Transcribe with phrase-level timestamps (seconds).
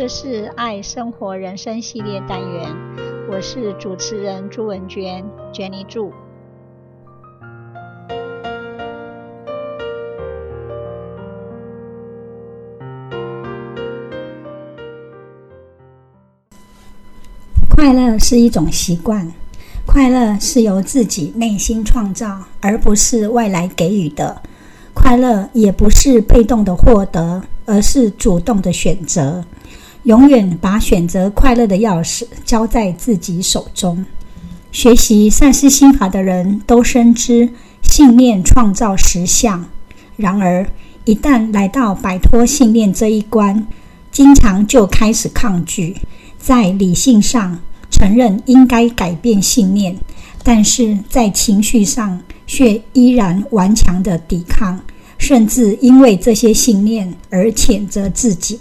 [0.00, 2.74] 这是爱生活人生系列单元，
[3.30, 5.22] 我是主持人朱文娟
[5.52, 6.10] ，Jenny 朱。
[17.68, 19.30] 快乐是一种习惯，
[19.84, 24.40] 快乐是由自己内心创造，而不是外来给予的。
[24.94, 29.44] 快乐也不是被动的获得，而是主动的选择。
[30.04, 34.04] 永远把选择快乐的钥匙交在自己手中。
[34.72, 37.48] 学习善思心法的人都深知
[37.82, 39.66] 信念创造实相，
[40.16, 40.66] 然而
[41.04, 43.66] 一旦来到摆脱信念这一关，
[44.12, 45.96] 经常就开始抗拒。
[46.38, 47.58] 在理性上
[47.90, 49.94] 承认应该改变信念，
[50.42, 54.80] 但是在情绪上却依然顽强地抵抗，
[55.18, 58.58] 甚至因为这些信念而谴责自己。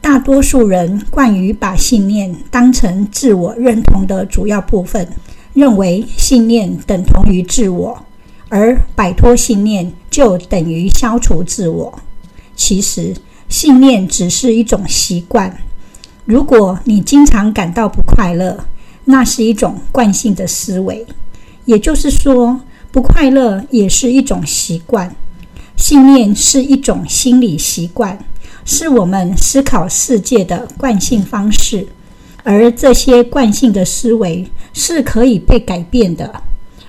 [0.00, 5.08] 大多数人惯于把信念当成自我认同的主要部分，
[5.52, 8.04] 认为信念等同于自我，
[8.48, 11.98] 而摆脱信念就等于消除自我。
[12.54, 13.14] 其实，
[13.48, 15.56] 信念只是一种习惯。
[16.24, 18.64] 如果你经常感到不快乐，
[19.04, 21.04] 那是一种惯性的思维，
[21.64, 22.60] 也就是说，
[22.90, 25.14] 不快乐也是一种习惯。
[25.76, 28.18] 信念是一种心理习惯。
[28.66, 31.86] 是我们思考世界的惯性方式，
[32.42, 36.42] 而这些惯性的思维是可以被改变的，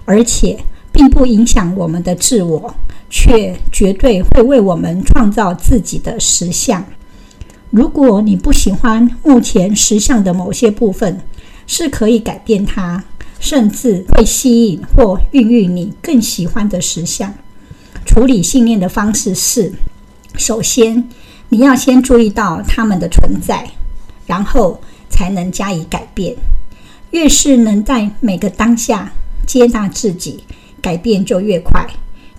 [0.03, 0.57] 而且
[0.91, 2.73] 并不影响我们的自我，
[3.11, 6.83] 却绝对会为我们创造自己的实相。
[7.69, 11.21] 如果你不喜欢目前实相的某些部分，
[11.67, 13.03] 是可以改变它，
[13.39, 17.31] 甚至会吸引或孕育你更喜欢的实相。
[18.03, 19.71] 处理信念的方式是：
[20.37, 21.07] 首先，
[21.49, 23.65] 你要先注意到它们的存在，
[24.25, 26.35] 然后才能加以改变。
[27.11, 29.09] 越是能在每个当下
[29.45, 30.43] 接纳自己，
[30.81, 31.87] 改变就越快。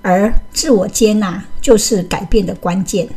[0.03, 3.09] 而自我接纳就是改变的关键。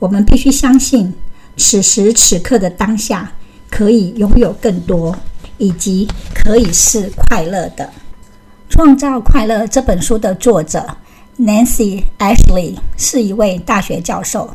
[0.00, 1.12] 我们必须相信，
[1.56, 3.30] 此时此刻的当下
[3.70, 5.16] 可以拥有更多，
[5.58, 7.84] 以及可以是快乐的。
[8.68, 10.84] 《创造快乐》这本书的作者
[11.38, 14.50] Nancy Ashley 是一位大学教授。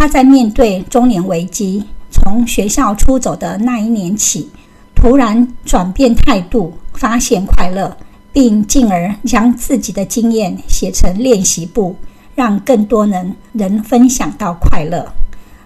[0.00, 4.48] 他在面对中年危机，从学校出走的那一年起，
[4.94, 7.94] 突然转变态度，发现快乐，
[8.32, 11.94] 并进而将自己的经验写成练习簿，
[12.34, 15.06] 让更多人能分享到快乐。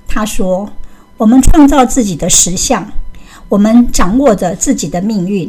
[0.09, 0.69] 他说
[1.17, 2.85] ：“我们创造自己的实相，
[3.49, 5.49] 我们掌握着自己的命运，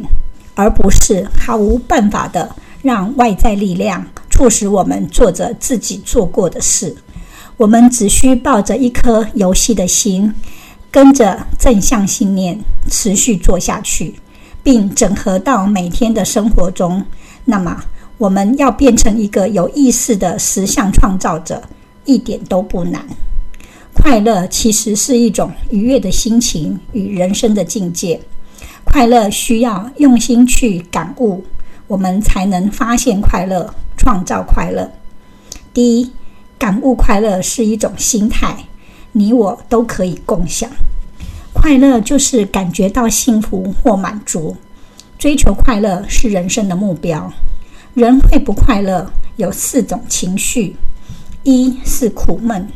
[0.54, 6.96] 而不是毫无办法的让外在力量促使我们做着自己做过的事。”
[7.56, 10.34] 我们只需抱着一颗游戏的心，
[10.90, 12.58] 跟着正向信念
[12.90, 14.14] 持续做下去，
[14.62, 17.02] 并整合到每天的生活中。
[17.46, 17.82] 那么，
[18.18, 21.62] 我们要变成一个有意识的实相创造者，
[22.04, 23.02] 一点都不难。
[23.94, 28.20] 快乐其实是一种愉悦的心情与人生的境界。
[28.84, 31.42] 快乐需要用心去感悟，
[31.86, 34.90] 我们才能发现快乐，创造快乐。
[35.72, 36.10] 第一。
[36.58, 38.64] 感悟快乐是一种心态，
[39.12, 40.70] 你我都可以共享。
[41.52, 44.56] 快乐就是感觉到幸福或满足。
[45.18, 47.32] 追求快乐是人生的目标。
[47.94, 50.76] 人会不快乐，有四种情绪：
[51.42, 52.68] 一是苦闷，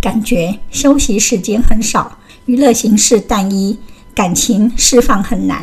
[0.00, 3.78] 感觉休息时间很少，娱乐形式单一，
[4.14, 5.62] 感情释放很难；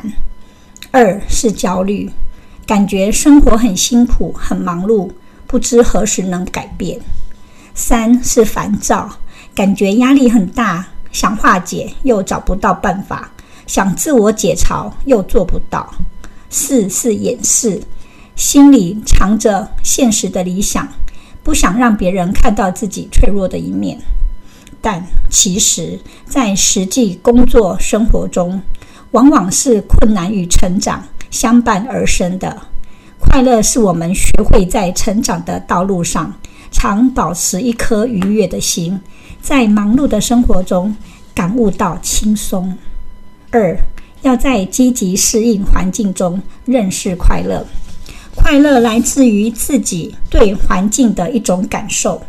[0.92, 2.12] 二是焦虑，
[2.68, 5.09] 感觉生活很辛苦、很忙碌，
[5.48, 7.00] 不知何时能改变。
[7.76, 9.10] 三是烦躁，
[9.54, 13.30] 感觉压力很大，想化解又找不到办法，
[13.68, 15.94] 想自我解嘲又做不到。
[16.50, 17.82] 四是掩饰，
[18.38, 20.88] 心里藏着现实的理想，
[21.44, 24.00] 不想让别人看到自己脆弱的一面。
[24.82, 28.62] 但其实，在实际工作生活中，
[29.12, 32.56] 往往是困难与成长相伴而生的。
[33.20, 36.34] 快乐是我们学会在成长的道路上，
[36.78, 39.00] 常保持一颗愉悦的心，
[39.42, 40.94] 在忙碌的生活中
[41.34, 42.78] 感悟到轻松。
[43.50, 43.80] 二，
[44.24, 47.66] 要在积极适应环境中认识快乐。
[48.36, 52.22] 快乐来自于自己对环境的一种感受，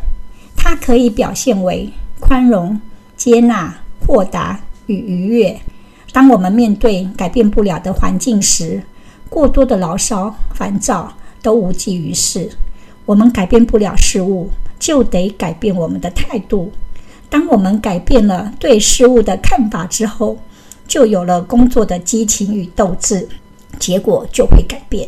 [0.55, 1.91] 它可以表现为
[2.21, 2.79] 宽容、
[3.17, 5.59] 接纳、豁达与愉悦。
[6.13, 8.81] 当我们面对改变不了的环境时，
[9.29, 12.49] 过多的牢骚、烦躁都无济于事。
[13.07, 16.71] 我们改变不了事物，就得改变我们的态度。
[17.29, 20.37] 当我们改变了对事物的看法之后，
[20.85, 23.27] 就有了工作的激情与斗志，
[23.79, 25.07] 结果就会改变。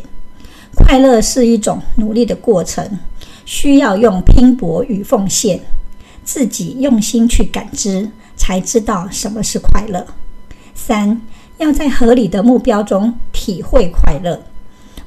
[0.74, 2.98] 快乐是一种努力的过程，
[3.44, 5.60] 需要用拼搏与奉献，
[6.24, 10.06] 自己用心去感知，才知道什么是快乐。
[10.74, 11.20] 三，
[11.58, 14.42] 要在合理的目标中体会快乐。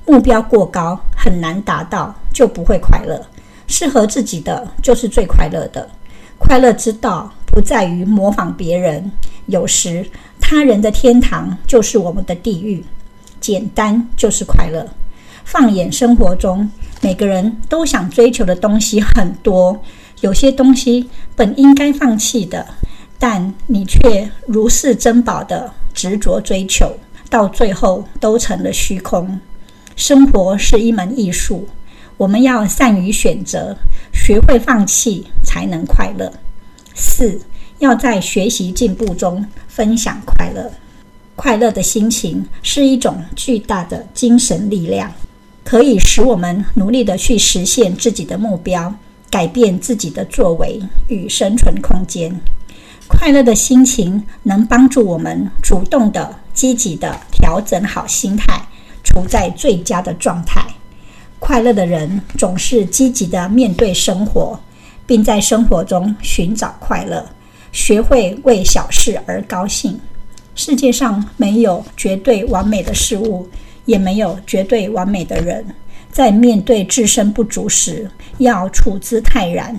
[0.06, 3.24] 目标过高，很难达到，就不会快乐。
[3.68, 5.90] 适合自己的就是最快乐的。
[6.38, 9.10] 快乐之道不在于模仿别人，
[9.46, 10.06] 有时
[10.42, 12.84] 他人的天堂就是我们的地狱。
[13.40, 14.88] 简单就是快乐。
[15.46, 16.70] 放眼生活中，
[17.02, 19.78] 每个人都想追求的东西很多，
[20.22, 22.66] 有些东西本应该放弃的，
[23.20, 26.90] 但你却如视珍宝的执着追求，
[27.30, 29.40] 到最后都成了虚空。
[29.98, 31.68] 生活是一门艺术，
[32.18, 33.76] 我们要善于选择，
[34.14, 36.32] 学会放弃，才能快乐。
[36.94, 37.40] 四，
[37.80, 40.72] 要在学习进步中分享快乐。
[41.36, 45.12] 快乐的心情是一种巨大的精神力量，
[45.64, 48.94] 可以使我们努力地去实现自己的目标，
[49.32, 52.32] 改变自己的作为与生存空间。
[53.08, 58.62] 快乐的心情能帮助我们主动地、积极地调整好心态，
[59.04, 60.64] 处在最佳的状态。
[61.46, 64.58] 快乐的人总是积极地面对生活，
[65.06, 67.22] 并在生活中寻找快乐，
[67.74, 70.00] 学会为小事而高兴。
[70.56, 73.46] 世界上没有绝对完美的事物，
[73.84, 75.66] 也没有绝对完美的人。
[76.10, 79.78] 在面对自身不足时，要处之泰然，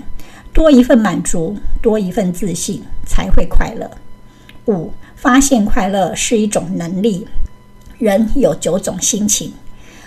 [0.52, 3.90] 多一份满足，多一份自信，才会快乐。
[4.66, 7.26] 五，发现快乐是一种能力。
[7.96, 9.50] 人有九种心情：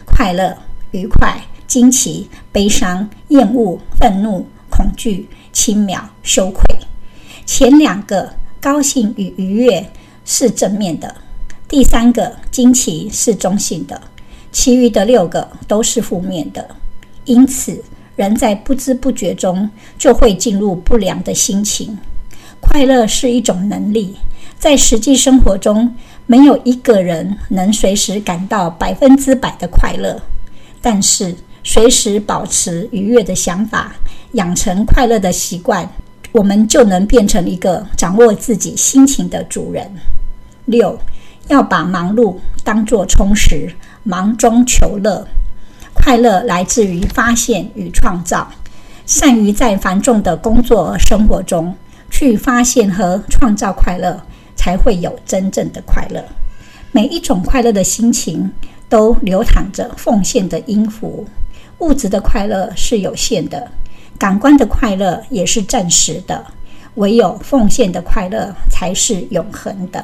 [0.06, 0.56] 快乐。
[0.92, 6.63] 愉快、惊奇、悲伤、厌恶、愤怒、恐惧、轻蔑、羞愧。
[7.45, 9.89] 前两个高兴与愉悦
[10.25, 11.16] 是正面的，
[11.68, 14.01] 第三个惊奇是中性的，
[14.51, 16.68] 其余的六个都是负面的。
[17.25, 17.84] 因此，
[18.16, 21.98] 人在不知不觉中就会进入不良的心情。
[22.60, 24.16] 快乐是一种能力，
[24.57, 25.95] 在实际生活中，
[26.25, 30.19] 没有一个人能随时感到百分之百的快乐。
[30.81, 33.94] 但是，随时保持愉悦的想法，
[34.33, 35.89] 养成快乐的习惯，
[36.31, 39.89] 我们就能变成一个掌握自己心情的主人。
[40.65, 40.97] 六，
[41.47, 45.27] 要把忙碌当作充实，忙中求乐。
[45.94, 48.47] 快乐来自于发现与创造，
[49.06, 51.75] 善于在繁重的工作和生活中
[52.09, 54.21] 去发现和创造快乐，
[54.56, 56.24] 才会有真正的快乐。
[56.91, 58.50] 每一种快乐的心情。
[58.89, 61.25] 都流淌着奉献的音符。
[61.80, 63.72] 物质的快乐是有限的，
[64.18, 66.45] 感官的快乐也是暂时的，
[66.95, 70.04] 唯有奉献的快乐才是永恒的。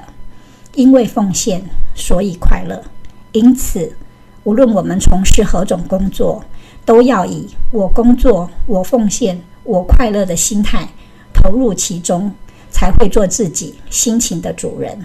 [0.76, 1.62] 因为奉献，
[1.96, 2.84] 所以快乐。
[3.32, 3.96] 因此，
[4.44, 6.44] 无论我们从事何种工作，
[6.86, 10.88] 都要以“我工作，我奉献，我快乐”的心态
[11.34, 12.32] 投入其中，
[12.70, 15.00] 才会做自己心情的主人。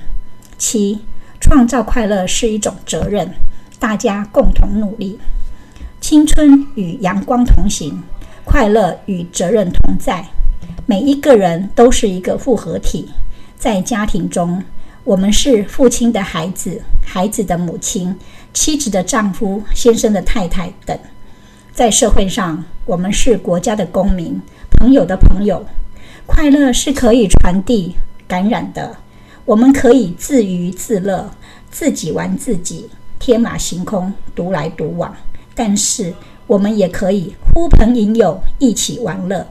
[0.59, 0.99] 七，
[1.41, 3.31] 创造快乐是一种责任。
[3.79, 5.19] 大家共同努力，
[6.01, 8.03] 青春与阳光同行，
[8.45, 10.25] 快乐与责任同在。
[10.87, 13.09] 每一个人都是一个复合体，
[13.57, 14.63] 在家庭中，
[15.05, 18.17] 我们是父亲的孩子、孩子的母亲、
[18.53, 20.97] 妻子的丈夫、先生的太太等；
[21.73, 24.41] 在社会上，我们是国家的公民、
[24.79, 25.65] 朋友的朋友。
[26.27, 27.95] 快乐是可以传递、
[28.27, 28.97] 感染的。
[29.45, 31.31] 我们可以自娱自乐，
[31.71, 32.91] 自己玩自己。
[33.19, 35.15] 天马行空，独来独往。
[35.55, 36.15] 但是，
[36.47, 39.47] 我们也可以呼朋引友一起玩乐。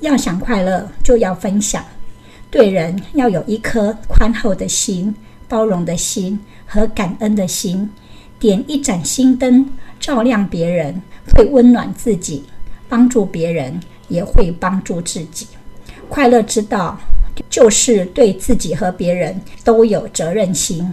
[0.00, 1.84] 要想快乐，就要分享。
[2.50, 5.14] 对人要有一颗宽厚的心、
[5.48, 7.88] 包容的心和感恩的心。
[8.38, 9.68] 点一盏心灯，
[10.00, 11.00] 照亮别人，
[11.36, 12.42] 会温暖自己；
[12.88, 13.78] 帮助别人，
[14.08, 15.46] 也会帮助自己。
[16.08, 16.98] 快乐之道，
[17.48, 20.92] 就是对自己和别人都有责任心，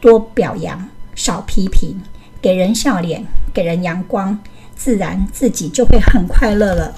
[0.00, 0.88] 多表扬。
[1.18, 2.00] 少批评，
[2.40, 4.38] 给人笑脸，给人阳光，
[4.76, 6.94] 自然自己就会很快乐了。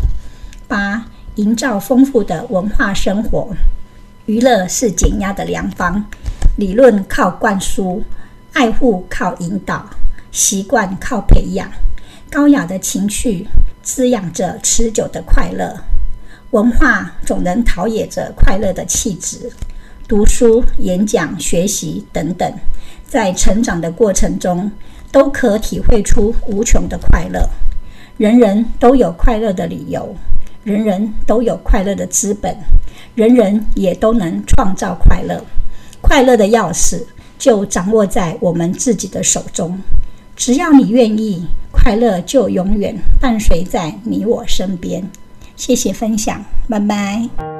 [0.68, 3.48] 八、营造丰富的文化生活，
[4.26, 6.04] 娱乐是减压的良方。
[6.58, 8.04] 理论靠灌输，
[8.52, 9.88] 爱护靠引导，
[10.30, 11.66] 习惯靠培养，
[12.30, 13.46] 高雅的情趣
[13.82, 15.74] 滋养着持久的快乐。
[16.50, 19.50] 文化总能陶冶着快乐的气质。
[20.06, 22.52] 读书、演讲、学习等等。
[23.10, 24.70] 在成长的过程中，
[25.10, 27.50] 都可体会出无穷的快乐。
[28.16, 30.14] 人人都有快乐的理由，
[30.62, 32.56] 人人都有快乐的资本，
[33.16, 35.44] 人人也都能创造快乐。
[36.00, 37.02] 快乐的钥匙
[37.36, 39.76] 就掌握在我们自己的手中。
[40.36, 45.02] 只要你愿意，快乐就永远伴随在你我身边。
[45.56, 47.59] 谢谢分享，拜拜。